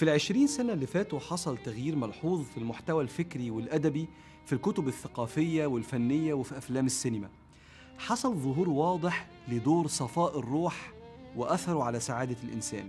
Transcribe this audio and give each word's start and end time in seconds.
في 0.00 0.06
العشرين 0.06 0.46
سنة 0.46 0.72
اللي 0.72 0.86
فاتوا 0.86 1.18
حصل 1.18 1.58
تغيير 1.58 1.96
ملحوظ 1.96 2.42
في 2.42 2.58
المحتوى 2.58 3.02
الفكري 3.02 3.50
والأدبي 3.50 4.08
في 4.46 4.52
الكتب 4.52 4.88
الثقافية 4.88 5.66
والفنية 5.66 6.34
وفي 6.34 6.58
أفلام 6.58 6.86
السينما. 6.86 7.28
حصل 7.98 8.34
ظهور 8.34 8.68
واضح 8.68 9.28
لدور 9.48 9.86
صفاء 9.86 10.38
الروح 10.38 10.92
وأثره 11.36 11.82
على 11.82 12.00
سعادة 12.00 12.36
الإنسان. 12.44 12.88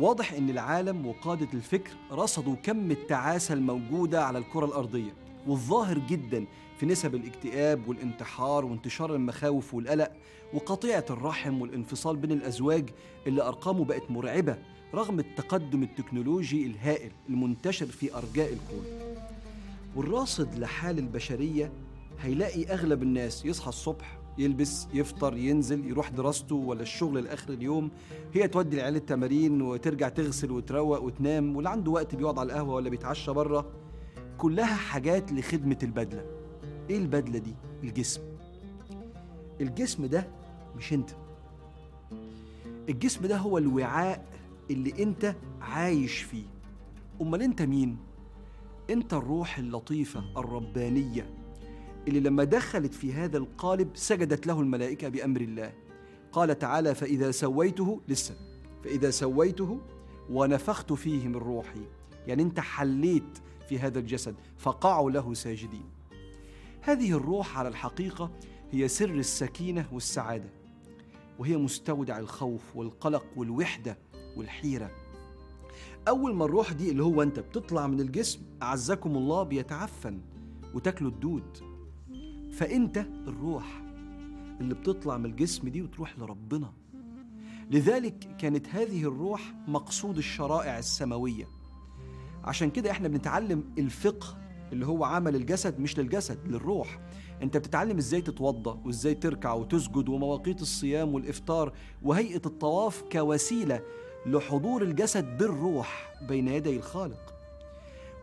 واضح 0.00 0.32
إن 0.32 0.50
العالم 0.50 1.06
وقادة 1.06 1.48
الفكر 1.54 1.90
رصدوا 2.12 2.54
كم 2.54 2.90
التعاسة 2.90 3.54
الموجودة 3.54 4.24
على 4.24 4.38
الكرة 4.38 4.66
الأرضية 4.66 5.12
والظاهر 5.46 5.98
جدا 5.98 6.46
في 6.76 6.86
نسب 6.86 7.14
الاكتئاب 7.14 7.88
والانتحار 7.88 8.64
وانتشار 8.64 9.14
المخاوف 9.14 9.74
والقلق 9.74 10.12
وقطيعة 10.54 11.04
الرحم 11.10 11.62
والانفصال 11.62 12.16
بين 12.16 12.32
الأزواج 12.32 12.90
اللي 13.26 13.42
أرقامه 13.42 13.84
بقت 13.84 14.10
مرعبة 14.10 14.58
رغم 14.94 15.18
التقدم 15.20 15.82
التكنولوجي 15.82 16.66
الهائل 16.66 17.10
المنتشر 17.28 17.86
في 17.86 18.14
أرجاء 18.14 18.52
الكون. 18.52 18.84
والراصد 19.96 20.54
لحال 20.58 20.98
البشرية 20.98 21.72
هيلاقي 22.20 22.64
أغلب 22.64 23.02
الناس 23.02 23.44
يصحى 23.44 23.68
الصبح 23.68 24.18
يلبس 24.38 24.86
يفطر 24.94 25.36
ينزل 25.36 25.86
يروح 25.86 26.08
دراسته 26.08 26.54
ولا 26.54 26.82
الشغل 26.82 27.24
لآخر 27.24 27.52
اليوم. 27.52 27.90
هي 28.34 28.48
تودي 28.48 28.76
العيال 28.76 28.96
التمارين 28.96 29.62
وترجع 29.62 30.08
تغسل 30.08 30.50
وتروق 30.50 31.02
وتنام 31.02 31.56
واللي 31.56 31.70
عنده 31.70 31.90
وقت 31.90 32.14
بيقعد 32.14 32.38
على 32.38 32.46
القهوة 32.46 32.74
ولا 32.74 32.90
بيتعشى 32.90 33.32
بره. 33.32 33.66
كلها 34.38 34.76
حاجات 34.76 35.32
لخدمة 35.32 35.78
البدلة. 35.82 36.24
إيه 36.90 36.98
البدلة 36.98 37.38
دي؟ 37.38 37.54
الجسم. 37.82 38.20
الجسم 39.60 40.06
ده 40.06 40.28
مش 40.76 40.92
أنت. 40.92 41.10
الجسم 42.88 43.26
ده 43.26 43.36
هو 43.36 43.58
الوعاء 43.58 44.24
اللي 44.70 45.02
انت 45.02 45.36
عايش 45.60 46.22
فيه. 46.22 46.44
أمال 47.20 47.42
انت 47.42 47.62
مين؟ 47.62 47.96
انت 48.90 49.14
الروح 49.14 49.58
اللطيفة 49.58 50.24
الربانية 50.36 51.34
اللي 52.08 52.20
لما 52.20 52.44
دخلت 52.44 52.94
في 52.94 53.12
هذا 53.12 53.38
القالب 53.38 53.90
سجدت 53.94 54.46
له 54.46 54.60
الملائكة 54.60 55.08
بأمر 55.08 55.40
الله. 55.40 55.72
قال 56.32 56.58
تعالى 56.58 56.94
فإذا 56.94 57.30
سويته 57.30 58.00
لسه 58.08 58.36
فإذا 58.84 59.10
سويته 59.10 59.80
ونفخت 60.30 60.92
فيه 60.92 61.28
من 61.28 61.36
روحي. 61.36 61.80
يعني 62.26 62.42
انت 62.42 62.60
حليت 62.60 63.38
في 63.68 63.78
هذا 63.78 63.98
الجسد 63.98 64.34
فقعوا 64.58 65.10
له 65.10 65.34
ساجدين. 65.34 65.84
هذه 66.80 67.12
الروح 67.12 67.58
على 67.58 67.68
الحقيقة 67.68 68.30
هي 68.70 68.88
سر 68.88 69.10
السكينة 69.10 69.88
والسعادة 69.92 70.50
وهي 71.38 71.56
مستودع 71.56 72.18
الخوف 72.18 72.76
والقلق 72.76 73.24
والوحدة 73.36 73.98
والحيرة. 74.38 74.90
أول 76.08 76.34
ما 76.34 76.44
الروح 76.44 76.72
دي 76.72 76.90
اللي 76.90 77.02
هو 77.02 77.22
أنت 77.22 77.40
بتطلع 77.40 77.86
من 77.86 78.00
الجسم 78.00 78.40
أعزكم 78.62 79.16
الله 79.16 79.42
بيتعفن 79.42 80.20
وتاكله 80.74 81.08
الدود. 81.08 81.58
فأنت 82.52 82.98
الروح 83.26 83.82
اللي 84.60 84.74
بتطلع 84.74 85.16
من 85.16 85.26
الجسم 85.26 85.68
دي 85.68 85.82
وتروح 85.82 86.18
لربنا. 86.18 86.72
لذلك 87.70 88.36
كانت 88.38 88.68
هذه 88.68 89.02
الروح 89.02 89.54
مقصود 89.68 90.16
الشرائع 90.16 90.78
السماوية. 90.78 91.48
عشان 92.44 92.70
كده 92.70 92.90
إحنا 92.90 93.08
بنتعلم 93.08 93.64
الفقه 93.78 94.38
اللي 94.72 94.86
هو 94.86 95.04
عمل 95.04 95.36
الجسد 95.36 95.80
مش 95.80 95.98
للجسد 95.98 96.38
للروح. 96.46 97.00
أنت 97.42 97.56
بتتعلم 97.56 97.96
إزاي 97.96 98.20
تتوضأ 98.20 98.82
وإزاي 98.84 99.14
تركع 99.14 99.52
وتسجد 99.52 100.08
ومواقيت 100.08 100.62
الصيام 100.62 101.14
والإفطار 101.14 101.72
وهيئة 102.02 102.42
الطواف 102.46 103.02
كوسيلة 103.12 103.80
لحضور 104.26 104.82
الجسد 104.82 105.38
بالروح 105.38 106.14
بين 106.28 106.48
يدي 106.48 106.76
الخالق. 106.76 107.34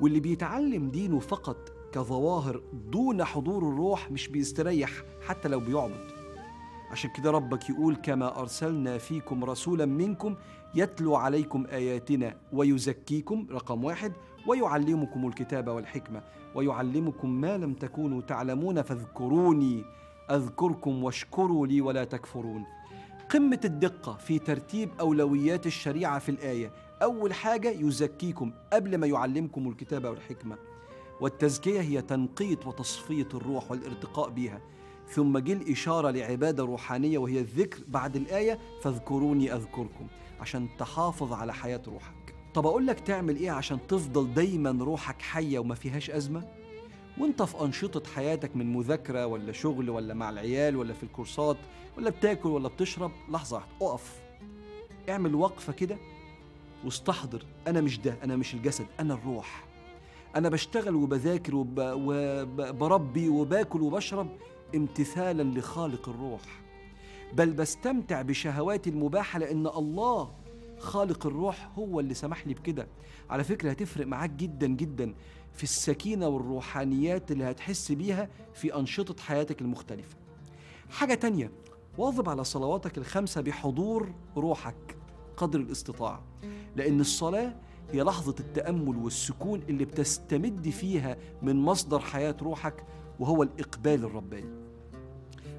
واللي 0.02 0.20
بيتعلم 0.20 0.90
دينه 0.90 1.20
فقط 1.20 1.58
كظواهر 1.92 2.62
دون 2.74 3.24
حضور 3.24 3.70
الروح 3.70 4.12
مش 4.12 4.28
بيستريح 4.28 4.92
حتى 5.28 5.48
لو 5.48 5.60
بيعبد. 5.60 6.12
عشان 6.92 7.10
كده 7.10 7.32
ربك 7.32 7.70
يقول 7.70 7.96
كما 7.96 8.40
أرسلنا 8.40 8.98
فيكم 8.98 9.44
رسولا 9.44 9.86
منكم 9.86 10.36
يتلو 10.76 11.16
عليكم 11.16 11.66
آياتنا 11.72 12.36
ويزكيكم 12.54 13.48
رقم 13.52 13.84
واحد 13.84 14.14
ويعلمكم 14.48 15.28
الكتاب 15.28 15.68
والحكمة 15.68 16.24
ويعلمكم 16.56 17.30
ما 17.30 17.58
لم 17.58 17.74
تكونوا 17.74 18.22
تعلمون 18.22 18.82
فاذكروني 18.82 19.84
أذكركم 20.32 21.04
واشكروا 21.04 21.68
لي 21.68 21.82
ولا 21.82 22.04
تكفرون. 22.04 22.64
قمة 23.30 23.60
الدقة 23.66 24.14
في 24.14 24.40
ترتيب 24.40 24.90
أولويات 25.00 25.66
الشريعة 25.66 26.20
في 26.20 26.30
الآية. 26.30 26.72
أول 27.02 27.34
حاجة 27.34 27.70
يزكيكم 27.70 28.52
قبل 28.74 28.98
ما 28.98 29.08
يعلمكم 29.08 29.70
الكتاب 29.70 30.06
والحكمة. 30.06 30.58
والتزكية 31.22 31.82
هي 31.82 32.02
تنقية 32.02 32.60
وتصفية 32.66 33.28
الروح 33.34 33.72
والارتقاء 33.72 34.30
بها. 34.30 34.62
ثم 35.10 35.38
جه 35.38 35.54
الإشارة 35.54 36.10
لعبادة 36.12 36.64
روحانية 36.64 37.18
وهي 37.18 37.40
الذكر 37.40 37.80
بعد 37.88 38.16
الآية 38.16 38.60
فاذكروني 38.82 39.54
أذكركم 39.54 40.08
عشان 40.40 40.68
تحافظ 40.78 41.34
على 41.34 41.54
حياة 41.54 41.82
روحك. 41.88 42.36
طب 42.54 42.68
أقول 42.68 42.88
لك 42.88 43.00
تعمل 43.00 43.36
إيه 43.36 43.52
عشان 43.52 43.88
تفضل 43.88 44.34
دايما 44.34 44.84
روحك 44.84 45.22
حية 45.22 45.60
وما 45.60 45.76
فيهاش 45.76 46.10
أزمة؟ 46.10 46.48
وانت 47.18 47.42
في 47.44 47.62
أنشطة 47.62 48.10
حياتك 48.12 48.56
من 48.56 48.74
مذاكرة 48.74 49.26
ولا 49.28 49.52
شغل 49.52 49.90
ولا 49.90 50.14
مع 50.14 50.30
العيال 50.30 50.76
ولا 50.76 50.94
في 50.94 51.04
الكورسات 51.04 51.58
ولا 51.98 52.10
بتاكل 52.10 52.50
ولا 52.50 52.68
بتشرب 52.68 53.12
لحظة 53.30 53.56
واحدة 53.56 53.72
اقف. 53.82 54.22
اعمل 55.10 55.36
وقفة 55.36 55.74
كده 55.74 55.98
واستحضر. 56.86 57.46
أنا 57.68 57.82
مش 57.82 58.00
ده 58.00 58.18
أنا 58.24 58.36
مش 58.36 58.54
الجسد 58.54 58.86
أنا 59.00 59.14
الروح. 59.14 59.64
أنا 60.36 60.50
بشتغل 60.50 60.96
وبذاكر 60.96 61.56
وب... 61.56 61.74
وبربي 61.80 63.30
وباكل 63.30 63.82
وبشرب 63.82 64.28
امتثالا 64.76 65.60
لخالق 65.60 66.10
الروح. 66.10 66.42
بل 67.34 67.54
بستمتع 67.54 68.22
بشهواتي 68.22 68.90
المباحة 68.90 69.40
لأن 69.40 69.68
الله 69.68 70.32
خالق 70.80 71.26
الروح 71.26 71.72
هو 71.76 72.00
اللي 72.00 72.14
سمح 72.14 72.48
لي 72.48 72.54
بكده. 72.54 72.88
على 73.30 73.44
فكرة 73.44 73.70
هتفرق 73.70 74.08
معاك 74.08 74.30
جدا 74.30 74.68
جدا 74.68 75.14
في 75.54 75.64
السكينة 75.64 76.28
والروحانيات 76.28 77.32
اللي 77.32 77.44
هتحس 77.44 77.92
بيها 77.92 78.30
في 78.54 78.76
أنشطة 78.76 79.24
حياتك 79.24 79.62
المختلفة. 79.62 80.16
حاجة 80.90 81.14
تانية 81.14 81.52
واظب 81.98 82.30
على 82.30 82.44
صلواتك 82.44 82.98
الخمسة 82.98 83.42
بحضور 83.42 84.14
روحك 84.38 84.98
قدر 85.38 85.60
الاستطاعة 85.60 86.24
لأن 86.76 87.00
الصلاة 87.00 87.56
هي 87.92 88.02
لحظة 88.02 88.36
التأمل 88.40 88.98
والسكون 88.98 89.62
اللي 89.62 89.86
بتستمد 89.86 90.70
فيها 90.70 91.18
من 91.42 91.56
مصدر 91.56 92.00
حياة 92.00 92.36
روحك 92.42 92.86
وهو 93.20 93.44
الإقبال 93.44 94.04
الرباني. 94.06 94.66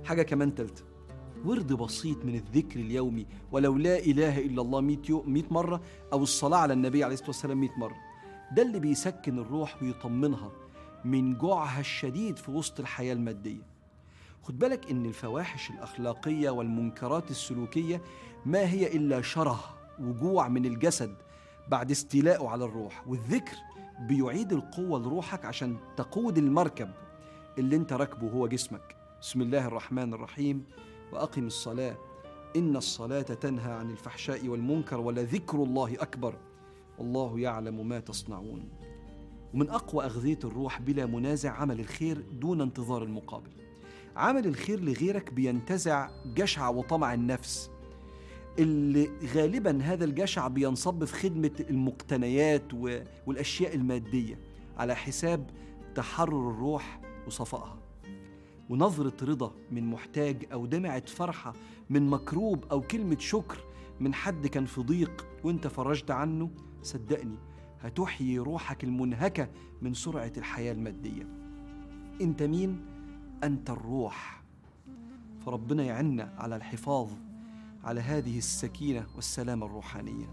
حاجة 0.04 0.22
كمان 0.22 0.54
تالتة 0.54 0.82
ورد 1.46 1.72
بسيط 1.72 2.24
من 2.24 2.34
الذكر 2.34 2.80
اليومي 2.80 3.26
ولو 3.52 3.76
لا 3.76 3.98
إله 3.98 4.38
إلا 4.38 4.62
الله 4.62 4.80
100 4.80 4.98
100 5.26 5.42
مرة 5.50 5.80
أو 6.12 6.22
الصلاة 6.22 6.58
على 6.58 6.72
النبي 6.72 7.04
عليه 7.04 7.14
الصلاة 7.14 7.28
والسلام 7.28 7.60
100 7.60 7.70
مرة. 7.78 7.96
ده 8.52 8.62
اللي 8.62 8.80
بيسكن 8.80 9.38
الروح 9.38 9.82
ويطمنها 9.82 10.52
من 11.04 11.38
جوعها 11.38 11.80
الشديد 11.80 12.36
في 12.36 12.50
وسط 12.50 12.80
الحياة 12.80 13.12
المادية. 13.12 13.62
خد 14.42 14.58
بالك 14.58 14.90
إن 14.90 15.06
الفواحش 15.06 15.70
الأخلاقية 15.70 16.50
والمنكرات 16.50 17.30
السلوكية 17.30 18.02
ما 18.46 18.70
هي 18.70 18.96
إلا 18.96 19.22
شره 19.22 19.60
وجوع 20.00 20.48
من 20.48 20.66
الجسد 20.66 21.14
بعد 21.68 21.90
استيلائه 21.90 22.48
على 22.48 22.64
الروح. 22.64 23.08
والذكر 23.08 23.56
بيعيد 24.00 24.52
القوة 24.52 24.98
لروحك 24.98 25.44
عشان 25.44 25.76
تقود 25.96 26.38
المركب 26.38 26.90
اللي 27.58 27.76
انت 27.76 27.92
راكبه 27.92 28.30
هو 28.30 28.46
جسمك. 28.48 28.96
بسم 29.20 29.42
الله 29.42 29.66
الرحمن 29.66 30.14
الرحيم. 30.14 30.64
وأقم 31.12 31.46
الصلاة. 31.46 31.96
إن 32.56 32.76
الصلاة 32.76 33.22
تنهى 33.22 33.72
عن 33.72 33.90
الفحشاء 33.90 34.48
والمنكر 34.48 35.00
ولذكر 35.00 35.62
الله 35.62 35.94
أكبر. 35.94 36.38
والله 36.98 37.40
يعلم 37.40 37.88
ما 37.88 38.00
تصنعون. 38.00 38.68
ومن 39.54 39.70
أقوى 39.70 40.04
أغذية 40.04 40.38
الروح 40.44 40.80
بلا 40.80 41.06
منازع 41.06 41.50
عمل 41.50 41.80
الخير 41.80 42.20
دون 42.32 42.60
انتظار 42.60 43.02
المقابل. 43.02 43.50
عمل 44.16 44.46
الخير 44.46 44.80
لغيرك 44.80 45.32
بينتزع 45.32 46.10
جشع 46.34 46.68
وطمع 46.68 47.14
النفس. 47.14 47.70
اللي 48.58 49.10
غالبا 49.34 49.82
هذا 49.82 50.04
الجشع 50.04 50.48
بينصب 50.48 51.04
في 51.04 51.14
خدمة 51.14 51.64
المقتنيات 51.70 52.74
والأشياء 53.26 53.74
المادية. 53.74 54.38
على 54.76 54.96
حساب 54.96 55.50
تحرر 55.94 56.50
الروح 56.50 57.00
وصفائها. 57.26 57.85
ونظرة 58.70 59.24
رضا 59.24 59.52
من 59.70 59.86
محتاج 59.86 60.46
أو 60.52 60.66
دمعة 60.66 61.06
فرحة 61.06 61.52
من 61.90 62.10
مكروب 62.10 62.64
أو 62.70 62.80
كلمة 62.80 63.18
شكر 63.18 63.58
من 64.00 64.14
حد 64.14 64.46
كان 64.46 64.64
في 64.66 64.80
ضيق 64.80 65.26
وانت 65.44 65.66
فرجت 65.66 66.10
عنه 66.10 66.50
صدقني 66.82 67.38
هتحيي 67.80 68.38
روحك 68.38 68.84
المنهكة 68.84 69.48
من 69.82 69.94
سرعة 69.94 70.32
الحياة 70.36 70.72
المادية. 70.72 71.28
أنت 72.20 72.42
مين؟ 72.42 72.84
أنت 73.44 73.70
الروح. 73.70 74.42
فربنا 75.46 75.84
يعنا 75.84 76.34
على 76.38 76.56
الحفاظ 76.56 77.08
على 77.84 78.00
هذه 78.00 78.38
السكينة 78.38 79.06
والسلامة 79.14 79.66
الروحانية. 79.66 80.26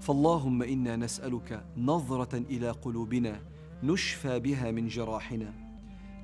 فاللهم 0.00 0.62
إنا 0.62 0.96
نسألك 0.96 1.64
نظرة 1.76 2.36
إلى 2.36 2.70
قلوبنا 2.70 3.40
نشفى 3.82 4.38
بها 4.38 4.70
من 4.70 4.88
جراحنا. 4.88 5.69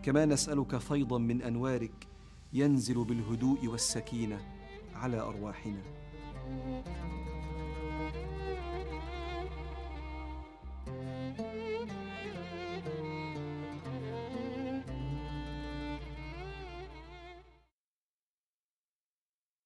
كما 0.06 0.24
نسألك 0.24 0.76
فيضا 0.76 1.18
من 1.18 1.42
أنوارك 1.42 2.06
ينزل 2.52 3.04
بالهدوء 3.04 3.66
والسكينة 3.66 4.40
على 4.94 5.20
أرواحنا. 5.20 5.82